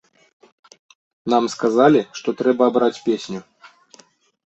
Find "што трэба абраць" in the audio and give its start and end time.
2.23-2.93